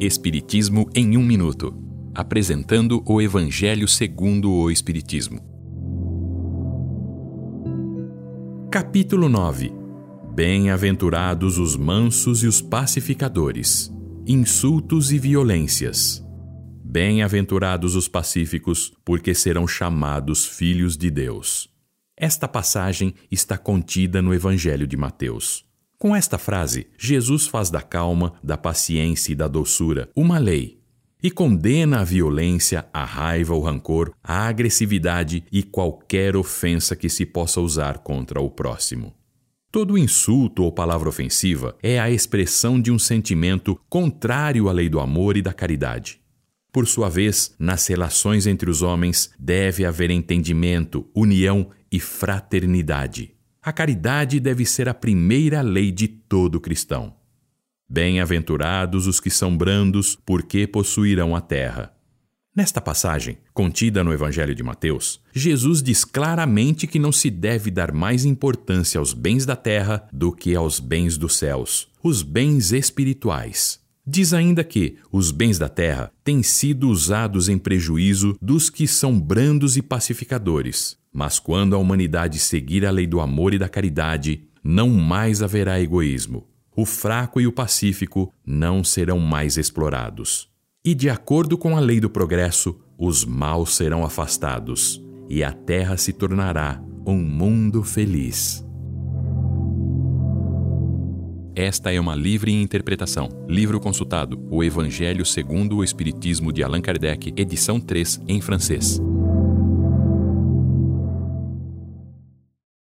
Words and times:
Espiritismo 0.00 0.90
em 0.92 1.16
um 1.16 1.22
minuto, 1.22 1.72
apresentando 2.12 3.02
o 3.06 3.22
Evangelho 3.22 3.86
segundo 3.86 4.50
o 4.50 4.68
Espiritismo. 4.68 5.38
Capítulo 8.70 9.28
9. 9.28 9.72
Bem-aventurados 10.34 11.58
os 11.58 11.76
mansos 11.76 12.42
e 12.42 12.48
os 12.48 12.60
pacificadores. 12.60 13.88
Insultos 14.26 15.12
e 15.12 15.18
violências. 15.18 16.24
Bem-aventurados 16.84 17.94
os 17.94 18.08
pacíficos, 18.08 18.92
porque 19.04 19.32
serão 19.32 19.66
chamados 19.66 20.44
filhos 20.44 20.96
de 20.96 21.08
Deus. 21.08 21.70
Esta 22.16 22.48
passagem 22.48 23.14
está 23.30 23.56
contida 23.56 24.20
no 24.20 24.34
Evangelho 24.34 24.88
de 24.88 24.96
Mateus. 24.96 25.64
Com 26.04 26.14
esta 26.14 26.36
frase, 26.36 26.86
Jesus 26.98 27.46
faz 27.46 27.70
da 27.70 27.80
calma, 27.80 28.34
da 28.42 28.58
paciência 28.58 29.32
e 29.32 29.34
da 29.34 29.48
doçura 29.48 30.10
uma 30.14 30.36
lei 30.36 30.78
e 31.22 31.30
condena 31.30 32.00
a 32.00 32.04
violência, 32.04 32.86
a 32.92 33.06
raiva, 33.06 33.54
o 33.54 33.60
rancor, 33.62 34.12
a 34.22 34.46
agressividade 34.46 35.44
e 35.50 35.62
qualquer 35.62 36.36
ofensa 36.36 36.94
que 36.94 37.08
se 37.08 37.24
possa 37.24 37.58
usar 37.58 38.00
contra 38.00 38.38
o 38.38 38.50
próximo. 38.50 39.14
Todo 39.72 39.96
insulto 39.96 40.64
ou 40.64 40.70
palavra 40.70 41.08
ofensiva 41.08 41.74
é 41.82 41.98
a 41.98 42.10
expressão 42.10 42.78
de 42.78 42.92
um 42.92 42.98
sentimento 42.98 43.80
contrário 43.88 44.68
à 44.68 44.72
lei 44.72 44.90
do 44.90 45.00
amor 45.00 45.38
e 45.38 45.40
da 45.40 45.54
caridade. 45.54 46.20
Por 46.70 46.86
sua 46.86 47.08
vez, 47.08 47.54
nas 47.58 47.86
relações 47.86 48.46
entre 48.46 48.68
os 48.68 48.82
homens 48.82 49.30
deve 49.38 49.86
haver 49.86 50.10
entendimento, 50.10 51.08
união 51.14 51.70
e 51.90 51.98
fraternidade. 51.98 53.34
A 53.64 53.72
caridade 53.72 54.38
deve 54.40 54.66
ser 54.66 54.90
a 54.90 54.92
primeira 54.92 55.62
lei 55.62 55.90
de 55.90 56.06
todo 56.06 56.60
cristão. 56.60 57.14
Bem-aventurados 57.88 59.06
os 59.06 59.18
que 59.18 59.30
são 59.30 59.56
brandos, 59.56 60.14
porque 60.14 60.66
possuirão 60.66 61.34
a 61.34 61.40
terra. 61.40 61.90
Nesta 62.54 62.78
passagem, 62.78 63.38
contida 63.54 64.04
no 64.04 64.12
Evangelho 64.12 64.54
de 64.54 64.62
Mateus, 64.62 65.18
Jesus 65.32 65.82
diz 65.82 66.04
claramente 66.04 66.86
que 66.86 66.98
não 66.98 67.10
se 67.10 67.30
deve 67.30 67.70
dar 67.70 67.90
mais 67.90 68.26
importância 68.26 68.98
aos 68.98 69.14
bens 69.14 69.46
da 69.46 69.56
terra 69.56 70.06
do 70.12 70.30
que 70.30 70.54
aos 70.54 70.78
bens 70.78 71.16
dos 71.16 71.38
céus, 71.38 71.88
os 72.02 72.20
bens 72.20 72.70
espirituais. 72.70 73.80
Diz 74.06 74.34
ainda 74.34 74.62
que 74.62 74.98
os 75.10 75.30
bens 75.30 75.58
da 75.58 75.70
terra 75.70 76.12
têm 76.22 76.42
sido 76.42 76.90
usados 76.90 77.48
em 77.48 77.56
prejuízo 77.56 78.36
dos 78.42 78.68
que 78.68 78.86
são 78.86 79.18
brandos 79.18 79.78
e 79.78 79.80
pacificadores. 79.80 81.02
Mas 81.14 81.38
quando 81.38 81.76
a 81.76 81.78
humanidade 81.78 82.40
seguir 82.40 82.84
a 82.84 82.90
lei 82.90 83.06
do 83.06 83.20
amor 83.20 83.54
e 83.54 83.58
da 83.58 83.68
caridade, 83.68 84.48
não 84.64 84.90
mais 84.90 85.44
haverá 85.44 85.80
egoísmo. 85.80 86.48
O 86.76 86.84
fraco 86.84 87.40
e 87.40 87.46
o 87.46 87.52
pacífico 87.52 88.34
não 88.44 88.82
serão 88.82 89.20
mais 89.20 89.56
explorados. 89.56 90.50
E 90.84 90.92
de 90.92 91.08
acordo 91.08 91.56
com 91.56 91.76
a 91.76 91.80
lei 91.80 92.00
do 92.00 92.10
progresso, 92.10 92.80
os 92.98 93.24
maus 93.24 93.76
serão 93.76 94.04
afastados, 94.04 95.00
e 95.28 95.44
a 95.44 95.52
terra 95.52 95.96
se 95.96 96.12
tornará 96.12 96.82
um 97.06 97.16
mundo 97.16 97.84
feliz. 97.84 98.66
Esta 101.54 101.92
é 101.92 102.00
uma 102.00 102.16
livre 102.16 102.52
interpretação. 102.52 103.28
Livro 103.48 103.78
consultado: 103.78 104.44
O 104.50 104.64
Evangelho 104.64 105.24
segundo 105.24 105.76
o 105.76 105.84
Espiritismo 105.84 106.52
de 106.52 106.64
Allan 106.64 106.80
Kardec, 106.80 107.32
edição 107.36 107.78
3, 107.78 108.20
em 108.26 108.40
francês. 108.40 109.00